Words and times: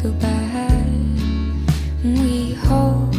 feel 0.00 0.12
bad. 0.12 0.86
We 2.02 2.54
hope 2.54 3.12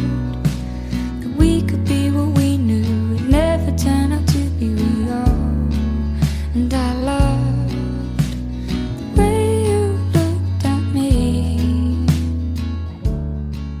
that 1.20 1.32
we 1.38 1.62
could 1.62 1.84
be 1.84 2.10
what 2.10 2.36
we 2.36 2.56
knew. 2.56 3.14
It 3.14 3.28
never 3.28 3.70
turned 3.76 4.12
out 4.12 4.26
to 4.28 4.38
be 4.58 4.68
real. 4.74 5.24
And 6.54 6.74
I 6.74 6.92
loved 7.04 7.70
the 9.14 9.20
way 9.20 9.64
you 9.64 9.98
looked 10.12 10.64
at 10.64 10.82
me. 10.92 12.06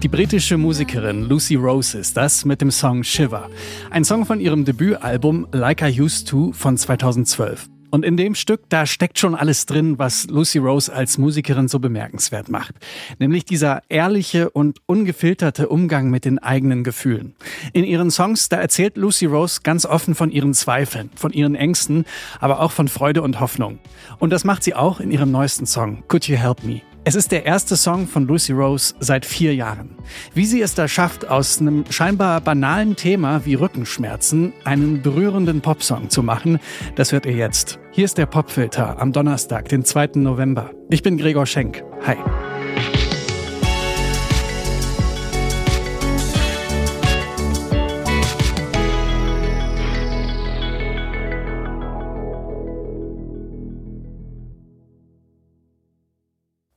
Die 0.02 0.08
britische 0.08 0.56
Musikerin 0.56 1.22
Lucy 1.22 1.56
Rose 1.56 1.98
ist 1.98 2.16
das 2.16 2.44
mit 2.44 2.60
dem 2.60 2.70
Song 2.70 3.02
Shiver. 3.02 3.50
Ein 3.90 4.04
Song 4.04 4.24
von 4.24 4.38
ihrem 4.38 4.64
Debütalbum 4.64 5.48
Like 5.50 5.82
I 5.82 6.00
Used 6.00 6.28
To 6.28 6.52
von 6.52 6.76
2012. 6.76 7.71
Und 7.92 8.06
in 8.06 8.16
dem 8.16 8.34
Stück, 8.34 8.62
da 8.70 8.86
steckt 8.86 9.18
schon 9.18 9.34
alles 9.34 9.66
drin, 9.66 9.98
was 9.98 10.26
Lucy 10.28 10.56
Rose 10.56 10.90
als 10.90 11.18
Musikerin 11.18 11.68
so 11.68 11.78
bemerkenswert 11.78 12.48
macht. 12.48 12.74
Nämlich 13.18 13.44
dieser 13.44 13.82
ehrliche 13.90 14.48
und 14.48 14.78
ungefilterte 14.86 15.68
Umgang 15.68 16.08
mit 16.08 16.24
den 16.24 16.38
eigenen 16.38 16.84
Gefühlen. 16.84 17.34
In 17.74 17.84
ihren 17.84 18.10
Songs, 18.10 18.48
da 18.48 18.56
erzählt 18.56 18.96
Lucy 18.96 19.26
Rose 19.26 19.60
ganz 19.62 19.84
offen 19.84 20.14
von 20.14 20.30
ihren 20.30 20.54
Zweifeln, 20.54 21.10
von 21.16 21.32
ihren 21.34 21.54
Ängsten, 21.54 22.06
aber 22.40 22.60
auch 22.60 22.72
von 22.72 22.88
Freude 22.88 23.20
und 23.20 23.40
Hoffnung. 23.40 23.78
Und 24.18 24.30
das 24.30 24.44
macht 24.44 24.64
sie 24.64 24.74
auch 24.74 24.98
in 24.98 25.10
ihrem 25.10 25.30
neuesten 25.30 25.66
Song, 25.66 26.02
Could 26.08 26.26
You 26.28 26.36
Help 26.36 26.64
Me? 26.64 26.80
Es 27.04 27.16
ist 27.16 27.32
der 27.32 27.44
erste 27.46 27.76
Song 27.76 28.06
von 28.06 28.28
Lucy 28.28 28.52
Rose 28.52 28.94
seit 29.00 29.26
vier 29.26 29.56
Jahren. 29.56 29.96
Wie 30.34 30.46
sie 30.46 30.60
es 30.62 30.76
da 30.76 30.86
schafft, 30.86 31.28
aus 31.28 31.60
einem 31.60 31.84
scheinbar 31.90 32.40
banalen 32.40 32.94
Thema 32.94 33.44
wie 33.44 33.54
Rückenschmerzen 33.54 34.52
einen 34.62 35.02
berührenden 35.02 35.62
Popsong 35.62 36.10
zu 36.10 36.22
machen, 36.22 36.60
das 36.94 37.10
hört 37.10 37.26
ihr 37.26 37.32
jetzt. 37.32 37.80
Hier 37.90 38.04
ist 38.04 38.18
der 38.18 38.26
Popfilter 38.26 39.00
am 39.00 39.12
Donnerstag, 39.12 39.68
den 39.68 39.84
2. 39.84 40.10
November. 40.14 40.70
Ich 40.90 41.02
bin 41.02 41.18
Gregor 41.18 41.46
Schenk. 41.46 41.82
Hi. 42.06 42.16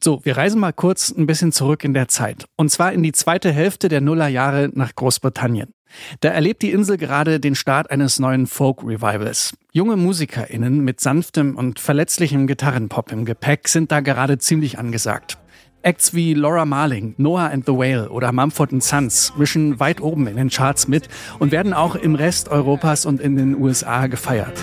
So, 0.05 0.19
wir 0.21 0.37
reisen 0.37 0.59
mal 0.59 0.71
kurz 0.71 1.09
ein 1.09 1.25
bisschen 1.25 1.51
zurück 1.51 1.83
in 1.83 1.95
der 1.95 2.07
Zeit. 2.07 2.45
Und 2.57 2.69
zwar 2.69 2.93
in 2.93 3.01
die 3.01 3.11
zweite 3.11 3.51
Hälfte 3.51 3.89
der 3.89 4.01
Nullerjahre 4.01 4.69
nach 4.71 4.93
Großbritannien. 4.93 5.73
Da 6.19 6.29
erlebt 6.29 6.61
die 6.61 6.69
Insel 6.69 6.97
gerade 6.97 7.39
den 7.39 7.55
Start 7.55 7.89
eines 7.89 8.19
neuen 8.19 8.45
Folk-Revivals. 8.45 9.57
Junge 9.71 9.95
MusikerInnen 9.95 10.81
mit 10.81 10.99
sanftem 10.99 11.55
und 11.57 11.79
verletzlichem 11.79 12.45
Gitarrenpop 12.45 13.11
im 13.11 13.25
Gepäck 13.25 13.67
sind 13.67 13.91
da 13.91 14.01
gerade 14.01 14.37
ziemlich 14.37 14.77
angesagt. 14.77 15.39
Acts 15.81 16.13
wie 16.13 16.35
Laura 16.35 16.65
Marling, 16.65 17.15
Noah 17.17 17.49
and 17.49 17.65
the 17.65 17.73
Whale 17.73 18.11
oder 18.11 18.31
Mumford 18.31 18.83
Sons 18.83 19.33
mischen 19.37 19.79
weit 19.79 20.01
oben 20.01 20.27
in 20.27 20.35
den 20.35 20.51
Charts 20.51 20.87
mit 20.87 21.09
und 21.39 21.51
werden 21.51 21.73
auch 21.73 21.95
im 21.95 22.13
Rest 22.13 22.49
Europas 22.49 23.07
und 23.07 23.19
in 23.19 23.37
den 23.37 23.59
USA 23.59 24.05
gefeiert. 24.05 24.53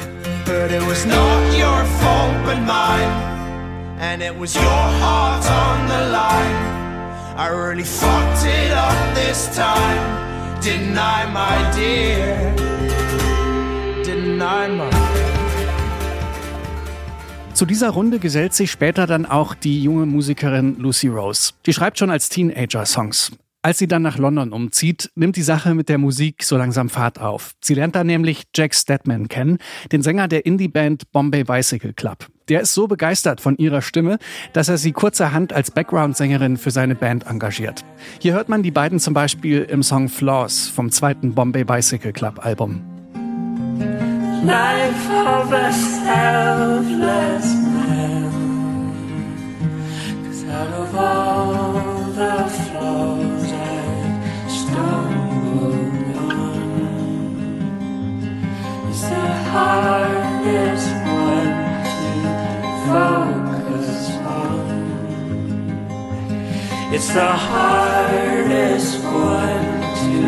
But 0.45 0.71
it 0.71 0.87
was 0.87 1.05
not 1.05 1.43
your 1.59 1.85
fault 1.99 2.33
but 2.45 2.61
mine. 2.65 3.42
And 4.03 4.21
it 4.21 4.37
was 4.37 4.57
your 4.57 4.65
heart 4.65 5.49
on 5.49 5.87
the 5.87 6.11
line. 6.11 6.57
I 7.37 7.47
really 7.51 7.85
fucked 7.85 8.45
it 8.45 8.73
up 8.73 9.15
this 9.15 9.49
time. 9.55 10.61
Didn't 10.61 10.95
my 11.33 11.71
dear? 11.73 12.53
Didn't 14.03 14.39
my 14.39 14.91
Zu 17.55 17.65
dieser 17.65 17.91
Runde 17.91 18.19
gesellt 18.19 18.55
sich 18.55 18.73
später 18.73 19.07
dann 19.07 19.25
auch 19.25 19.55
die 19.55 19.85
junge 19.85 20.05
Musikerin 20.07 20.79
Lucy 20.81 21.07
Rose. 21.07 21.53
Die 21.65 21.73
schreibt 21.73 22.01
schon 22.01 22.11
als 22.11 22.29
Teenager 22.29 22.85
Songs. 22.85 23.31
Als 23.65 23.79
sie 23.79 23.87
dann 23.87 24.03
nach 24.03 24.19
London 24.19 24.53
umzieht, 24.53 25.13
nimmt 25.15 25.37
die 25.37 25.43
Sache 25.43 25.77
mit 25.77 25.89
der 25.89 25.99
Musik 25.99 26.43
so 26.43 26.57
langsam 26.57 26.89
Fahrt 26.89 27.21
auf. 27.21 27.53
Sie 27.61 27.75
lernt 27.75 27.95
da 27.95 28.03
nämlich 28.03 28.43
Jack 28.53 28.75
Stedman 28.75 29.29
kennen, 29.29 29.59
den 29.93 30.03
Sänger 30.03 30.27
der 30.27 30.45
Indie-Band 30.45 31.13
Bombay 31.13 31.45
Bicycle 31.45 31.93
Club. 31.93 32.27
Der 32.53 32.61
ist 32.61 32.75
so 32.75 32.87
begeistert 32.87 33.41
von 33.41 33.57
ihrer 33.57 33.81
Stimme, 33.81 34.19
dass 34.53 34.69
er 34.69 34.77
sie 34.77 34.93
kurzerhand 34.93 35.55
als 35.55 35.71
Background-Sängerin 35.71 36.59
für 36.59 36.71
seine 36.71 36.95
Band 36.95 37.27
engagiert. 37.27 37.83
Hier 38.19 38.35
hört 38.35 38.51
man 38.51 38.63
die 38.63 38.71
beiden 38.71 38.99
zum 38.99 39.15
Beispiel 39.15 39.63
im 39.63 39.83
Song 39.83 40.11
Flaws 40.11 40.69
vom 40.69 40.91
zweiten 40.91 41.33
Bombay 41.35 41.65
Bicycle 41.65 42.13
Club 42.13 42.45
Album. 42.45 42.83
Life 44.45 45.11
of 45.25 45.51
a 45.51 45.73
focus 63.73 64.11
on. 64.27 64.93
It's 66.93 67.09
the 67.09 67.21
hardest 67.21 69.03
one 69.05 69.81
to 70.01 70.23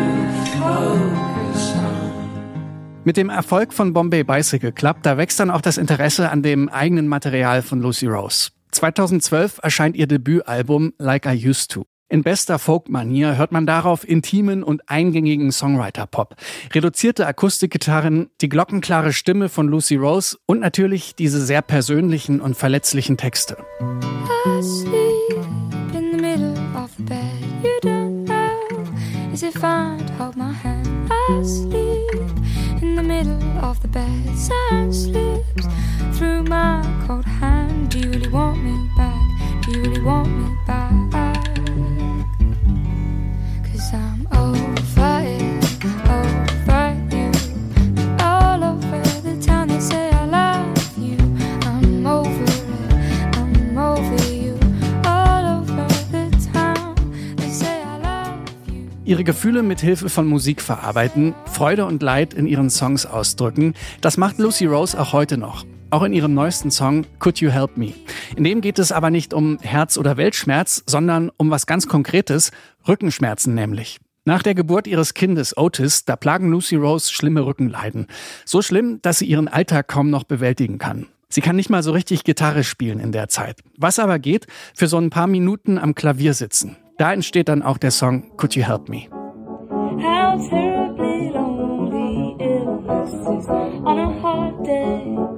focus 0.57 1.75
on. 1.75 3.03
Mit 3.03 3.17
dem 3.17 3.29
Erfolg 3.29 3.73
von 3.73 3.93
Bombay 3.93 4.23
Bicycle 4.23 4.71
Club, 4.71 4.97
da 5.03 5.17
wächst 5.17 5.39
dann 5.39 5.51
auch 5.51 5.61
das 5.61 5.77
Interesse 5.77 6.31
an 6.31 6.41
dem 6.41 6.69
eigenen 6.69 7.07
Material 7.07 7.61
von 7.61 7.81
Lucy 7.81 8.07
Rose. 8.07 8.49
2012 8.71 9.59
erscheint 9.61 9.95
ihr 9.95 10.07
Debütalbum 10.07 10.93
Like 10.97 11.25
I 11.25 11.47
Used 11.47 11.71
To. 11.71 11.85
In 12.07 12.21
bester 12.21 12.59
Folk-Manier 12.59 13.35
hört 13.35 13.51
man 13.51 13.65
darauf 13.65 14.07
intimen 14.07 14.63
und 14.63 14.89
eingängigen 14.89 15.51
Songwriter-Pop, 15.51 16.35
reduzierte 16.73 17.25
Akustikgitarren, 17.25 18.29
die 18.41 18.49
glockenklare 18.49 19.11
Stimme 19.11 19.49
von 19.49 19.67
Lucy 19.67 19.95
Rose 19.95 20.37
und 20.45 20.59
natürlich 20.59 21.15
diese 21.15 21.43
sehr 21.43 21.63
persönlichen 21.63 22.41
und 22.41 22.55
verletzlichen 22.55 23.17
Texte. 23.17 23.57
Bed. 33.95 34.35
Slips 34.91 35.67
through 36.17 36.43
my 36.43 36.81
cold 37.07 37.25
hand. 37.25 37.91
Do 37.91 37.99
you 37.99 38.09
really 38.09 38.27
want 38.27 38.63
me 38.63 38.84
Ihre 59.05 59.23
Gefühle 59.23 59.61
mit 59.61 59.81
Hilfe 59.81 60.09
von 60.09 60.25
Musik 60.25 60.61
verarbeiten, 60.61 61.35
Freude 61.45 61.85
und 61.85 62.01
Leid 62.01 62.33
in 62.33 62.47
ihren 62.47 62.71
Songs 62.71 63.05
ausdrücken, 63.05 63.75
das 64.01 64.17
macht 64.17 64.39
Lucy 64.39 64.65
Rose 64.65 64.99
auch 64.99 65.13
heute 65.13 65.37
noch. 65.37 65.63
Auch 65.91 66.01
in 66.01 66.11
ihrem 66.11 66.33
neuesten 66.33 66.71
Song 66.71 67.05
Could 67.19 67.39
You 67.39 67.51
Help 67.51 67.77
Me. 67.77 67.93
In 68.35 68.43
dem 68.43 68.61
geht 68.61 68.79
es 68.79 68.91
aber 68.91 69.11
nicht 69.11 69.33
um 69.33 69.59
Herz- 69.61 69.99
oder 69.99 70.17
Weltschmerz, 70.17 70.83
sondern 70.87 71.31
um 71.37 71.51
was 71.51 71.67
ganz 71.67 71.87
Konkretes, 71.87 72.51
Rückenschmerzen 72.87 73.53
nämlich. 73.53 73.99
Nach 74.27 74.41
der 74.41 74.55
Geburt 74.55 74.87
ihres 74.87 75.13
Kindes 75.13 75.55
Otis, 75.55 76.03
da 76.05 76.15
plagen 76.15 76.49
Lucy 76.49 76.75
Rose 76.75 77.13
schlimme 77.13 77.45
Rückenleiden. 77.45 78.07
So 78.43 78.63
schlimm, 78.63 78.99
dass 79.03 79.19
sie 79.19 79.27
ihren 79.27 79.47
Alltag 79.47 79.87
kaum 79.87 80.09
noch 80.09 80.23
bewältigen 80.23 80.79
kann. 80.79 81.05
Sie 81.29 81.41
kann 81.41 81.55
nicht 81.55 81.69
mal 81.69 81.83
so 81.83 81.91
richtig 81.91 82.23
Gitarre 82.23 82.63
spielen 82.63 82.99
in 82.99 83.11
der 83.11 83.27
Zeit. 83.27 83.61
Was 83.77 83.99
aber 83.99 84.17
geht, 84.17 84.47
für 84.73 84.87
so 84.87 84.97
ein 84.97 85.11
paar 85.11 85.27
Minuten 85.27 85.77
am 85.77 85.93
Klavier 85.93 86.33
sitzen. 86.33 86.75
Da 86.97 87.13
entsteht 87.13 87.49
dann 87.49 87.61
auch 87.61 87.77
der 87.77 87.91
Song 87.91 88.35
Could 88.35 88.55
You 88.55 88.63
Help 88.63 88.89
Me. 88.89 89.03
How 90.01 90.49
terribly 90.49 91.29
lonely 91.29 92.35
illness 92.39 93.13
is 93.13 93.47
on 93.47 93.99
a 93.99 94.21
hot 94.23 94.65
day. 94.65 95.34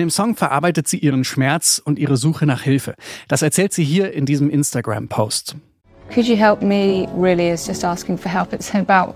Dem 0.00 0.10
Song 0.10 0.34
verarbeitet 0.34 0.88
sie 0.88 0.98
ihren 0.98 1.22
Schmerz 1.22 1.80
und 1.84 1.98
ihre 1.98 2.16
Suche 2.16 2.46
nach 2.46 2.62
Hilfe. 2.62 2.94
Das 3.28 3.42
erzählt 3.42 3.72
sie 3.72 3.84
hier 3.84 4.12
in 4.12 4.26
diesem 4.26 4.50
Instagram-Post. 4.50 5.56
Could 6.12 6.26
you 6.26 6.36
help 6.36 6.60
me 6.60 7.06
really 7.14 7.50
is 7.50 7.68
just 7.68 7.84
asking 7.84 8.18
for 8.18 8.28
help. 8.28 8.52
It's 8.52 8.74
about 8.74 9.14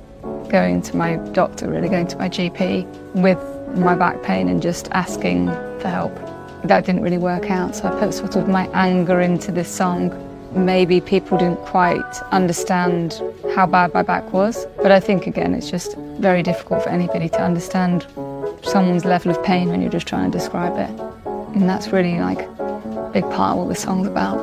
going 0.48 0.80
to 0.82 0.96
my 0.96 1.16
doctor, 1.32 1.68
really 1.68 1.88
going 1.88 2.06
to 2.06 2.16
my 2.16 2.28
GP 2.28 2.86
with 3.14 3.38
my 3.76 3.96
back 3.96 4.22
pain 4.22 4.48
and 4.48 4.62
just 4.62 4.88
asking 4.92 5.48
for 5.80 5.88
help. 5.88 6.14
That 6.62 6.86
didn't 6.86 7.02
really 7.02 7.18
work 7.18 7.50
out, 7.50 7.74
so 7.74 7.88
I 7.88 7.98
put 7.98 8.14
sort 8.14 8.36
of 8.36 8.48
my 8.48 8.68
anger 8.72 9.20
into 9.20 9.50
this 9.50 9.68
song. 9.68 10.12
Maybe 10.54 11.00
people 11.00 11.36
didn't 11.36 11.58
quite 11.66 12.22
understand 12.30 13.20
how 13.56 13.66
bad 13.66 13.92
my 13.92 14.02
back 14.02 14.32
was, 14.32 14.66
but 14.76 14.92
I 14.92 15.00
think 15.00 15.26
again 15.26 15.52
it's 15.52 15.68
just 15.68 15.96
very 16.20 16.44
difficult 16.44 16.84
for 16.84 16.90
anybody 16.90 17.28
to 17.30 17.40
understand 17.40 18.06
someone's 18.64 19.04
level 19.04 19.30
of 19.30 19.42
pain 19.42 19.68
when 19.68 19.80
you're 19.80 19.92
just 19.92 20.06
trying 20.06 20.30
to 20.30 20.38
describe 20.38 20.76
it. 20.78 20.90
And 21.54 21.68
that's 21.68 21.92
really 21.92 22.18
like 22.18 22.42
a 22.58 23.10
big 23.12 23.28
part 23.30 23.56
of 23.56 23.66
what 23.66 23.68
the 23.68 23.80
song's 23.80 24.08
about. 24.08 24.40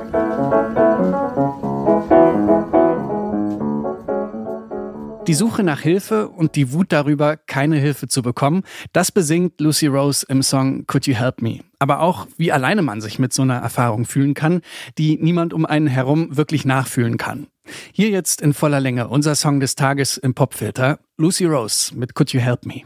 Die 5.28 5.36
Suche 5.36 5.64
nach 5.64 5.82
Hilfe 5.82 6.30
und 6.30 6.56
die 6.56 6.74
Wut 6.74 6.88
darüber, 6.92 7.38
keine 7.38 7.78
Hilfe 7.78 8.08
zu 8.08 8.24
bekommen, 8.24 8.64
das 8.92 9.12
besingt 9.12 9.62
Lucy 9.62 9.86
Rose 9.86 10.26
im 10.28 10.42
Song 10.42 10.88
Could 10.88 11.06
You 11.06 11.14
Help 11.14 11.42
Me. 11.42 11.60
Aber 11.78 12.02
auch, 12.02 12.28
wie 12.38 12.52
alleine 12.52 12.82
man 12.82 13.02
sich 13.02 13.20
mit 13.20 13.32
so 13.32 13.44
einer 13.44 13.58
Erfahrung 13.58 14.06
fühlen 14.06 14.34
kann, 14.34 14.62
die 14.98 15.20
niemand 15.22 15.54
um 15.54 15.66
einen 15.66 15.88
herum 15.88 16.36
wirklich 16.36 16.66
nachfühlen 16.66 17.18
kann. 17.18 17.48
Hier 17.94 18.10
jetzt 18.10 18.42
in 18.42 18.54
voller 18.54 18.80
Länge 18.80 19.08
unser 19.10 19.36
Song 19.36 19.60
des 19.60 19.76
Tages 19.76 20.18
im 20.18 20.34
Popfilter, 20.34 21.00
Lucy 21.18 21.46
Rose 21.46 21.96
mit 21.96 22.16
Could 22.16 22.34
You 22.34 22.40
Help 22.40 22.66
Me. 22.66 22.82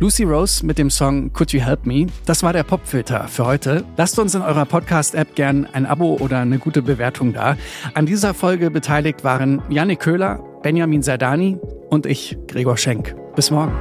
Lucy 0.00 0.24
Rose 0.24 0.64
mit 0.64 0.78
dem 0.78 0.88
Song 0.88 1.30
Could 1.34 1.52
You 1.52 1.60
Help 1.60 1.84
Me? 1.84 2.06
Das 2.24 2.42
war 2.42 2.54
der 2.54 2.62
Popfilter 2.62 3.28
für 3.28 3.44
heute. 3.44 3.84
Lasst 3.98 4.18
uns 4.18 4.34
in 4.34 4.40
eurer 4.40 4.64
Podcast-App 4.64 5.34
gern 5.34 5.68
ein 5.74 5.84
Abo 5.84 6.16
oder 6.18 6.38
eine 6.38 6.58
gute 6.58 6.80
Bewertung 6.80 7.34
da. 7.34 7.58
An 7.92 8.06
dieser 8.06 8.32
Folge 8.32 8.70
beteiligt 8.70 9.24
waren 9.24 9.62
Janik 9.68 10.00
Köhler, 10.00 10.42
Benjamin 10.62 11.02
Sardani 11.02 11.58
und 11.90 12.06
ich, 12.06 12.38
Gregor 12.48 12.78
Schenk. 12.78 13.14
Bis 13.36 13.50
morgen. 13.50 13.74